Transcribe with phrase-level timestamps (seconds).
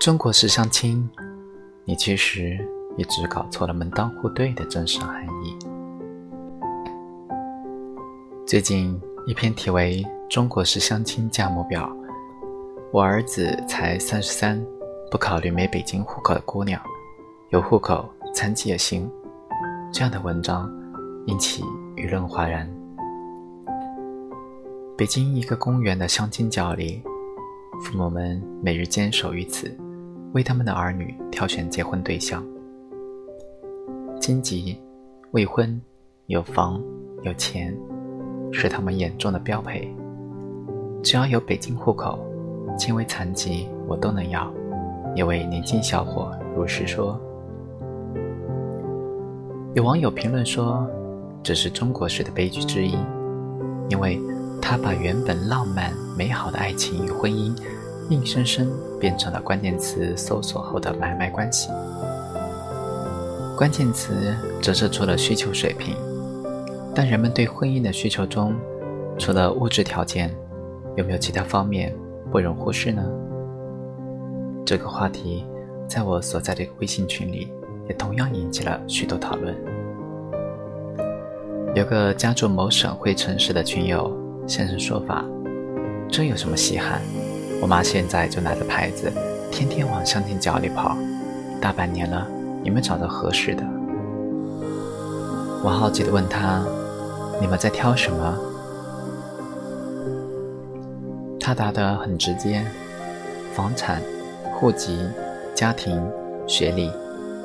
[0.00, 1.06] 中国式相亲，
[1.84, 2.58] 你其实
[2.96, 5.54] 一直搞错了门当户对的真实含义。
[8.46, 11.86] 最近一篇题为《中国式相亲价目表》，
[12.90, 14.58] 我儿子才三十三，
[15.10, 16.80] 不考虑没北京户口的姑娘，
[17.50, 19.06] 有户口残疾也行。
[19.92, 20.72] 这样的文章
[21.26, 21.62] 引起
[21.96, 22.66] 舆论哗然。
[24.96, 27.02] 北京一个公园的相亲角里，
[27.84, 29.70] 父母们每日坚守于此。
[30.32, 32.44] 为他们的儿女挑选结婚对象，
[34.20, 34.80] 金籍、
[35.32, 35.80] 未婚、
[36.26, 36.80] 有房、
[37.22, 37.76] 有钱，
[38.52, 39.92] 是他们眼中的标配。
[41.02, 42.18] 只要有北京户口，
[42.78, 44.48] 轻微残疾我都能要。
[45.16, 47.20] 一位年轻小伙如实说。
[49.74, 50.88] 有网友评论说
[51.42, 52.96] ：“这是中国式的悲剧之一，
[53.88, 54.20] 因为
[54.62, 57.52] 他把原本浪漫美好的爱情与婚姻。”
[58.10, 61.70] 硬生生变成了关键词搜索后的买卖关系。
[63.56, 65.96] 关键词折射出了需求水平，
[66.94, 68.54] 但人们对婚姻的需求中，
[69.16, 70.34] 除了物质条件，
[70.96, 71.94] 有没有其他方面
[72.32, 73.02] 不容忽视呢？
[74.66, 75.46] 这个话题
[75.86, 77.52] 在我所在的微信群里，
[77.88, 79.54] 也同样引起了许多讨论。
[81.76, 84.12] 有个家住某省会城市的群友
[84.48, 85.24] 现身说法
[86.10, 87.00] ：“这有什么稀罕？”
[87.60, 89.12] 我妈现在就拿着牌子，
[89.50, 90.96] 天天往相亲角里跑，
[91.60, 92.26] 大半年了，
[92.62, 93.62] 你们找到合适的？
[95.62, 96.64] 我好奇地问她
[97.38, 98.38] ：“你们在挑什么？”
[101.38, 102.64] 她答得很直接：
[103.52, 104.00] 房产、
[104.54, 105.06] 户籍、
[105.54, 106.02] 家庭、
[106.46, 106.90] 学历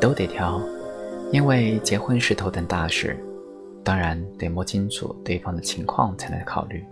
[0.00, 0.60] 都得挑，
[1.32, 3.18] 因为结婚是头等大事，
[3.82, 6.84] 当然得摸清楚对方的情况才能考虑。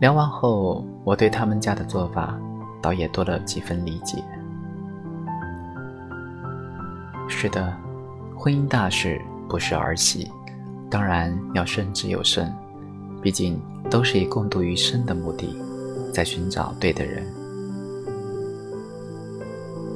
[0.00, 2.38] 聊完后，我对他们家的做法
[2.80, 4.22] 倒也多了几分理解。
[7.28, 7.76] 是的，
[8.36, 10.30] 婚姻大事不是儿戏，
[10.88, 12.52] 当然要慎之又慎，
[13.20, 15.56] 毕竟都是以共度余生的目的，
[16.14, 17.26] 在寻找对的人。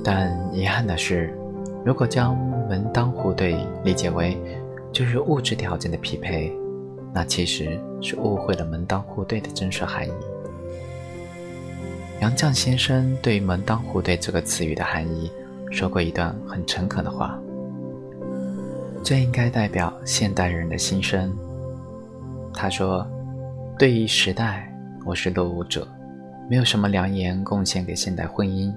[0.02, 1.32] 但遗憾的是，
[1.84, 2.36] 如果将
[2.68, 4.36] 门当户对理解为
[4.90, 6.52] 就是物质条件的匹配，
[7.14, 10.12] 那其实是误会了“门当户对”的真实含义。
[12.20, 15.30] 杨绛先生对“门当户对”这个词语的含义
[15.70, 17.38] 说过一段很诚恳的话
[19.04, 21.36] ：“最应该代表现代人的心声。”
[22.54, 23.06] 他说
[23.78, 24.72] ：“对于时代，
[25.04, 25.86] 我是落伍者，
[26.48, 28.72] 没有什么良言贡献给现代婚姻，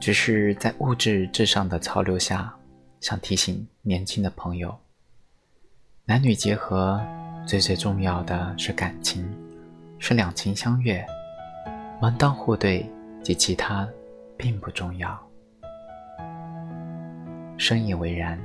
[0.00, 2.54] 只是在物质至上的潮流下，
[3.00, 4.74] 想提醒年轻的朋友，
[6.06, 6.98] 男女结合。”
[7.46, 9.28] 最最重要的是感情，
[9.98, 11.04] 是两情相悦，
[12.00, 12.88] 门当户对
[13.22, 13.86] 及其他
[14.36, 15.18] 并不重要。
[17.58, 18.38] 深以为然。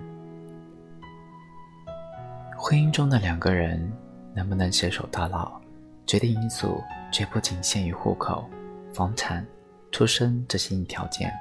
[2.57, 3.91] 婚姻中的两个人
[4.33, 5.61] 能不能携手到老，
[6.05, 8.49] 决定因素绝不仅限于户口、
[8.93, 9.45] 房产、
[9.91, 11.31] 出身这些硬条件。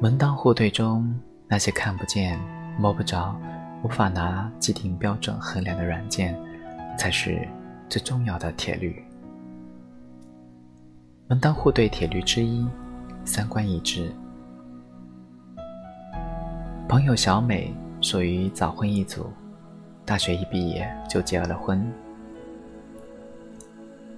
[0.00, 1.14] 门当户对中
[1.46, 2.40] 那些看不见、
[2.76, 3.38] 摸不着。
[3.82, 6.38] 无法拿既定标准衡量的软件，
[6.96, 7.46] 才是
[7.88, 9.02] 最重要的铁律。
[11.26, 12.66] 门当户对铁律之一，
[13.24, 14.12] 三观一致。
[16.88, 19.26] 朋友小美属于早婚一族，
[20.04, 21.84] 大学一毕业就结了婚。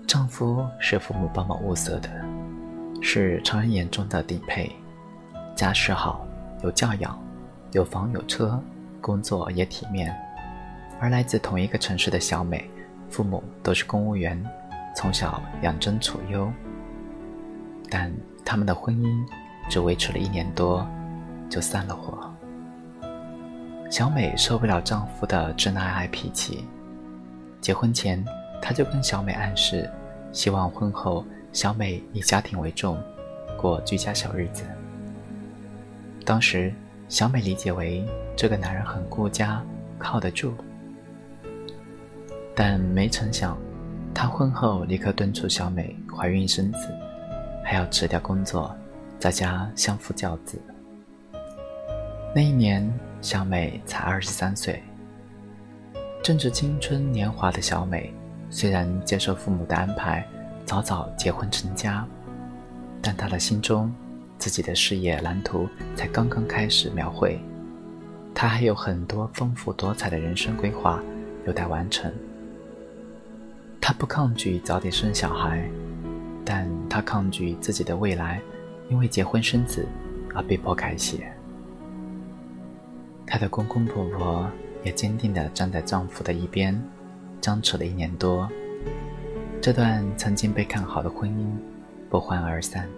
[0.07, 2.11] 丈夫是父母帮忙物色的，
[3.01, 4.71] 是常人眼中的顶配，
[5.57, 6.27] 家世好，
[6.63, 7.19] 有教养，
[7.73, 8.63] 有房有车。
[9.05, 10.17] 工作也体面，
[10.99, 12.65] 而来自同一个城市的小美，
[13.11, 14.43] 父母都是公务员，
[14.97, 16.51] 从小养尊处优。
[17.91, 18.11] 但
[18.47, 19.15] 他们的婚姻
[19.69, 20.89] 只维持了一年多，
[21.51, 22.33] 就散了伙。
[23.91, 26.65] 小美受不了丈夫的直男癌脾气，
[27.61, 28.25] 结婚前
[28.63, 29.87] 她就跟小美暗示，
[30.33, 31.23] 希望婚后
[31.53, 32.99] 小美以家庭为重，
[33.59, 34.65] 过居家小日子。
[36.25, 36.73] 当时。
[37.09, 38.05] 小美理解为
[38.35, 39.63] 这个男人很顾家，
[39.99, 40.53] 靠得住，
[42.57, 43.57] 但没成想，
[44.13, 46.89] 他婚后立刻敦促小美怀孕生子，
[47.63, 48.75] 还要辞掉工作，
[49.19, 50.61] 在家相夫教子。
[52.35, 54.83] 那一年，小美才二十三岁，
[56.23, 58.13] 正值青春年华的小美，
[58.51, 60.27] 虽然接受父母的安排，
[60.65, 62.05] 早早结婚成家，
[63.01, 63.95] 但她的心中。
[64.39, 67.41] 自己的事业蓝图才刚刚开始描绘，
[68.35, 71.03] 他还有很多丰富多彩的人生规划
[71.47, 72.13] 有待完成。
[73.81, 75.69] 他不抗拒早点生小孩，
[76.45, 78.41] 但他抗拒自己的未来，
[78.89, 79.87] 因为结婚生子
[80.35, 81.31] 而被迫改写。
[83.27, 84.51] 她的公公婆婆
[84.83, 86.79] 也坚定地站在丈夫的一边，
[87.41, 88.49] 僵持了一年多。
[89.61, 91.47] 这段曾经被看好的婚姻
[92.11, 92.89] 不欢而散。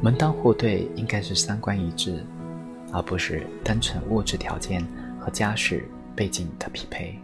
[0.00, 2.24] 门当户对应该是三观一致，
[2.92, 4.84] 而不是单纯物质条件
[5.18, 5.84] 和家世
[6.14, 7.18] 背景的匹配。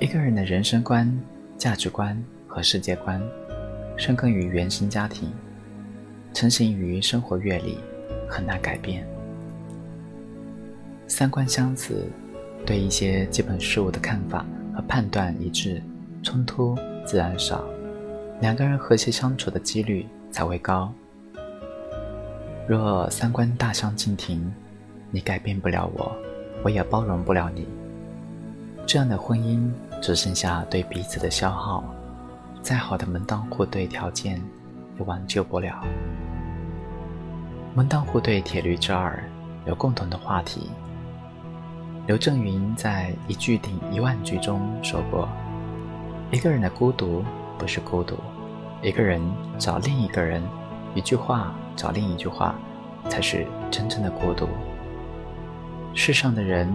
[0.00, 1.10] 一个人的人生观、
[1.58, 3.22] 价值观和世界观，
[3.96, 5.30] 深根于原生家庭，
[6.32, 7.78] 成型于生活阅历，
[8.26, 9.06] 很难改变。
[11.06, 12.06] 三观相似，
[12.64, 15.82] 对一些基本事物的看法和判断一致，
[16.22, 16.74] 冲突
[17.06, 17.64] 自然少，
[18.40, 20.92] 两个人和谐相处的几率才会高。
[22.66, 24.52] 若三观大相径庭，
[25.12, 26.10] 你改变不了我，
[26.64, 27.68] 我也包容不了你，
[28.84, 29.70] 这样的婚姻
[30.02, 31.84] 只剩下对彼此的消耗，
[32.62, 34.42] 再好的门当户对条件
[34.98, 35.84] 也挽救不了。
[37.72, 39.22] 门当户对铁律之二，
[39.66, 40.68] 有共同的话题。
[42.08, 45.28] 刘震云在《一句顶一万句》中说过
[46.32, 47.24] ：“一个人的孤独
[47.56, 48.16] 不是孤独，
[48.84, 49.18] 一个人
[49.58, 50.42] 找另一个人，
[50.94, 52.54] 一句话找另一句话，
[53.08, 54.46] 才是真正的孤独。
[55.94, 56.70] 世上的人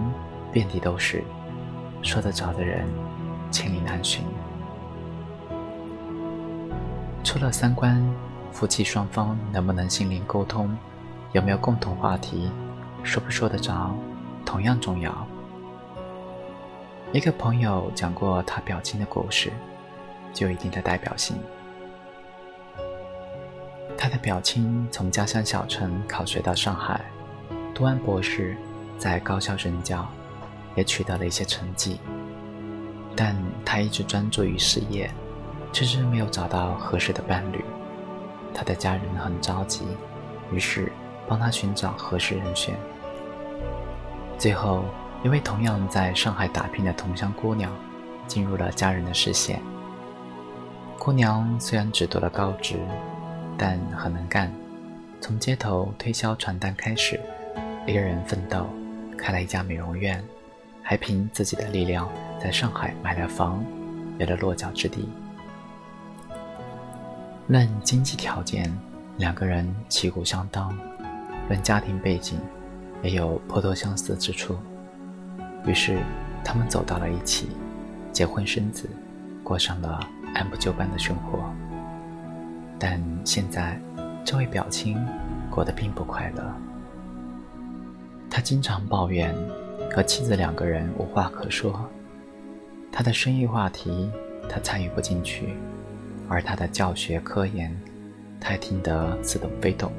[0.50, 1.22] 遍地都是，
[2.02, 2.84] 说得着的人
[3.52, 4.24] 千里难寻。
[7.22, 8.04] 除了三观，
[8.50, 10.76] 夫妻双方能不能心灵沟通，
[11.30, 12.50] 有没有共同话题，
[13.04, 13.94] 说不说得着？”
[14.44, 15.14] 同样重要。
[17.12, 19.52] 一个朋友讲过他表亲的故事，
[20.34, 21.36] 就有一定的代表性。
[24.00, 26.98] 他的表亲从家乡小城考学到上海，
[27.74, 28.56] 读完博士，
[28.96, 30.08] 在高校任教，
[30.74, 32.00] 也取得了一些成绩。
[33.14, 35.10] 但他一直专注于事业，
[35.70, 37.62] 迟迟没有找到合适的伴侣。
[38.54, 39.84] 他的家人很着急，
[40.50, 40.90] 于是
[41.28, 42.74] 帮他寻找合适人选。
[44.38, 44.82] 最后，
[45.22, 47.70] 一位同样在上海打拼的同乡姑娘，
[48.26, 49.60] 进入了家人的视线。
[50.98, 52.80] 姑娘虽然只读了高职，
[53.62, 54.50] 但很能干，
[55.20, 57.20] 从街头推销传单开始，
[57.86, 58.66] 一个人奋斗，
[59.18, 60.24] 开了一家美容院，
[60.82, 62.10] 还凭自己的力量
[62.42, 63.62] 在上海买了房，
[64.16, 65.06] 有了落脚之地。
[67.48, 68.74] 论经济条件，
[69.18, 70.70] 两个人旗鼓相当；
[71.50, 72.40] 论家庭背景，
[73.02, 74.56] 也有颇多相似之处，
[75.66, 75.98] 于是
[76.42, 77.50] 他们走到了一起，
[78.10, 78.88] 结婚生子，
[79.44, 80.00] 过上了
[80.34, 81.52] 按部就班的生活。
[82.80, 83.78] 但现在，
[84.24, 84.96] 这位表亲
[85.48, 86.42] 过得并不快乐。
[88.28, 89.32] 他经常抱怨
[89.94, 91.88] 和妻子两个人无话可说，
[92.90, 94.10] 他的生意话题
[94.48, 95.54] 他参与不进去，
[96.28, 97.78] 而他的教学科研，
[98.40, 99.92] 他听得似懂非懂。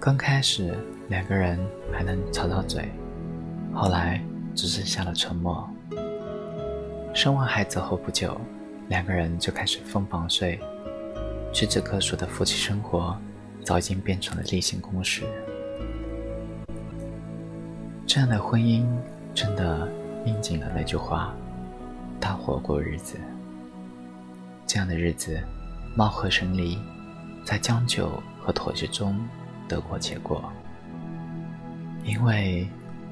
[0.00, 0.74] 刚开始。
[1.08, 1.58] 两个人
[1.92, 2.88] 还能吵吵嘴，
[3.74, 4.18] 后来
[4.54, 5.68] 只剩下了沉默。
[7.12, 8.40] 生完孩子后不久，
[8.88, 10.58] 两个人就开始分房睡，
[11.52, 13.16] 屈指可数的夫妻生活
[13.62, 15.22] 早已经变成了例行公事。
[18.06, 18.86] 这样的婚姻
[19.34, 19.86] 真的
[20.24, 21.34] 应景了那句话
[22.18, 23.18] ：“大伙过日子。”
[24.66, 25.38] 这样的日子，
[25.94, 26.78] 貌合神离，
[27.44, 29.18] 在将就和妥协中
[29.68, 30.50] 得过且过。
[32.02, 32.66] 因为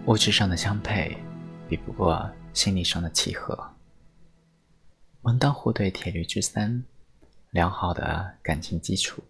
[0.07, 1.17] 物质上的相配
[1.69, 3.57] 比不过心理上的契合。
[5.23, 6.83] 门当户对铁律之三，
[7.51, 9.23] 良好的感情基础。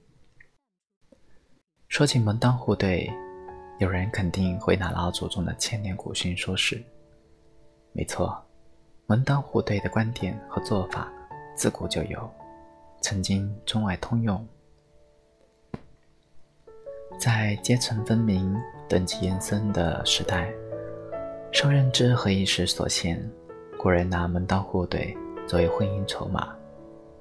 [1.88, 3.10] 说起门当户对，
[3.78, 6.82] 有人肯定会拿老祖宗的千年古训说事。
[7.92, 8.40] 没错，
[9.06, 11.12] 门当户对的观点和做法
[11.56, 12.30] 自古就有，
[13.00, 14.46] 曾经中外通用。
[17.18, 18.56] 在阶层分明。
[18.90, 20.52] 等级延伸的时代，
[21.52, 23.22] 受认知和意识所限，
[23.78, 26.52] 古人拿门当户对作为婚姻筹码，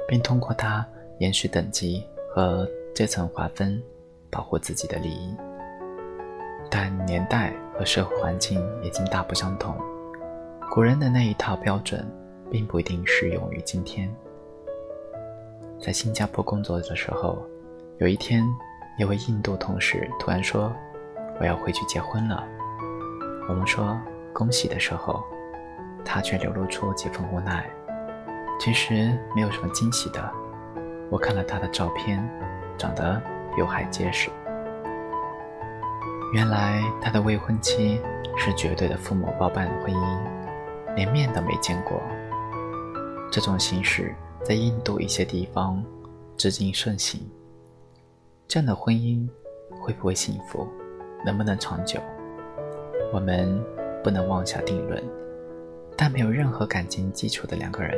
[0.09, 0.83] 并通过它
[1.19, 3.79] 延续等级和阶层划分，
[4.31, 5.37] 保护自己的利益。
[6.71, 9.75] 但年代和社会环境已经大不相同，
[10.71, 12.03] 古人的那一套标准，
[12.49, 14.11] 并不一定适用于今天。
[15.79, 17.37] 在新加坡工作的时候，
[17.99, 18.43] 有一天，
[18.97, 20.73] 一位印度同事突然说。
[21.41, 22.45] 我要回去结婚了。
[23.47, 23.97] 我们说
[24.33, 25.23] 恭喜的时候，
[26.03, 27.65] 他却流露出几分无奈。
[28.59, 30.31] 其实没有什么惊喜的。
[31.09, 32.21] 我看了他的照片，
[32.77, 33.19] 长得
[33.55, 34.29] 比我还结实。
[36.33, 37.99] 原来他的未婚妻
[38.37, 40.19] 是绝对的父母包办婚姻，
[40.95, 41.99] 连面都没见过。
[43.31, 44.13] 这种形式
[44.43, 45.83] 在印度一些地方
[46.35, 47.21] 至今盛行。
[48.47, 49.27] 这样的婚姻
[49.81, 50.67] 会不会幸福，
[51.25, 51.99] 能不能长久，
[53.13, 53.63] 我们
[54.03, 55.03] 不能妄下定论。
[55.97, 57.97] 但没有任何感情基础的两个人，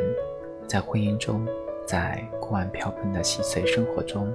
[0.68, 1.46] 在婚姻中，
[1.86, 4.34] 在锅碗瓢盆的细碎生活中，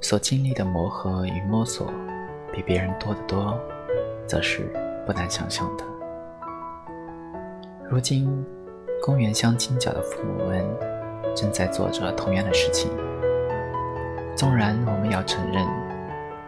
[0.00, 1.86] 所经历的磨合与摸索，
[2.52, 3.58] 比别人多得多，
[4.26, 4.72] 则是
[5.06, 5.84] 不难想象的。
[7.88, 8.44] 如今，
[9.02, 10.64] 公园相亲角的父母们
[11.36, 12.90] 正在做着同样的事情。
[14.34, 15.64] 纵然我们要承认，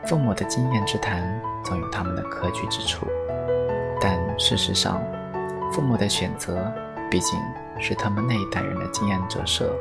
[0.04, 3.06] 父母的经验之谈总有他们的可取之处，
[4.00, 5.00] 但事实上，
[5.70, 6.72] 父母的选择
[7.08, 7.38] 毕竟
[7.80, 9.72] 是他们那一代人的经验折射。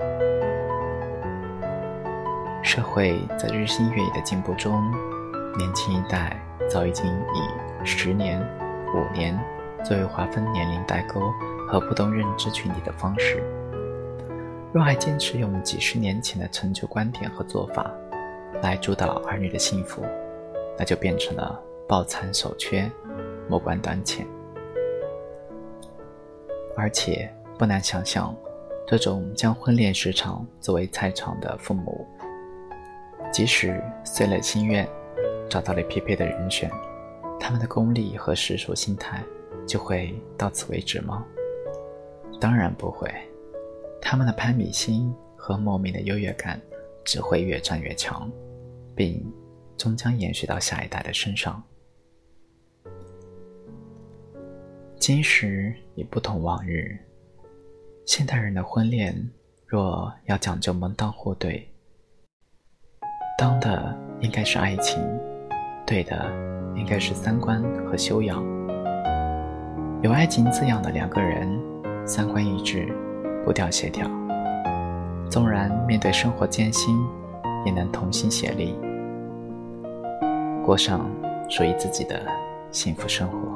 [2.64, 4.82] 社会在日新月异的进步中，
[5.58, 6.36] 年轻一代
[6.68, 8.42] 早已经以十年、
[8.94, 9.40] 五年
[9.84, 11.22] 作为划分年龄代沟
[11.68, 13.42] 和不同认知群体的方式。
[14.74, 17.90] 若还坚持用几十年前的陈旧观点和做法
[18.62, 20.04] 来主导儿女的幸福，
[20.78, 22.92] 那就变成了抱残守缺、
[23.48, 24.28] 目光短浅。
[26.76, 28.36] 而且不难想象，
[28.86, 32.06] 这种将婚恋市场作为菜场的父母，
[33.32, 34.86] 即使遂了心愿，
[35.50, 36.70] 找到了匹配的人选，
[37.40, 39.24] 他们的功利和世俗心态
[39.66, 41.26] 就会到此为止吗？
[42.42, 43.10] 当然不会，
[44.02, 46.60] 他们的攀比心和莫名的优越感
[47.06, 48.30] 只会越战越强，
[48.94, 49.26] 并
[49.78, 51.64] 终将延续到下一代的身上。
[54.98, 56.98] 今时已不同往日，
[58.06, 59.16] 现代人的婚恋
[59.66, 61.68] 若要讲究门当户对，
[63.36, 65.02] 当的应该是爱情，
[65.88, 66.32] 对的
[66.76, 68.44] 应该是三观和修养。
[70.04, 71.60] 有爱情滋养的两个人，
[72.06, 72.88] 三观一致，
[73.44, 74.08] 步调协调，
[75.28, 76.96] 纵然面对生活艰辛，
[77.66, 78.78] 也能同心协力，
[80.64, 81.10] 过上
[81.50, 82.22] 属于自己的
[82.72, 83.55] 幸福生活。